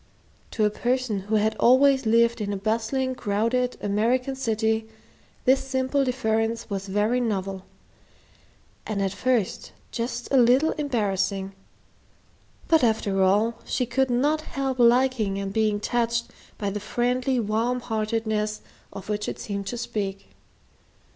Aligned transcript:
To 0.49 0.65
a 0.65 0.71
person 0.71 1.19
who 1.19 1.35
had 1.35 1.55
always 1.57 2.07
lived 2.07 2.41
in 2.41 2.51
a 2.51 2.57
bustling, 2.57 3.13
crowded 3.13 3.77
American 3.81 4.35
city 4.35 4.87
this 5.45 5.63
simple 5.63 6.03
deference 6.03 6.71
was 6.71 6.87
very 6.87 7.19
novel, 7.21 7.65
and 8.87 8.99
at 8.99 9.11
first 9.11 9.73
just 9.91 10.27
a 10.31 10.37
little 10.37 10.71
embarrassing; 10.71 11.53
but 12.67 12.83
after 12.83 13.21
all, 13.21 13.59
she 13.63 13.85
could 13.85 14.09
not 14.09 14.41
help 14.41 14.79
liking 14.79 15.37
and 15.37 15.53
being 15.53 15.79
touched 15.79 16.31
by 16.57 16.71
the 16.71 16.79
friendly 16.79 17.39
warm 17.39 17.79
heartedness 17.79 18.61
of 18.91 19.07
which 19.07 19.29
it 19.29 19.37
seemed 19.37 19.67
to 19.67 19.77
speak. 19.77 20.29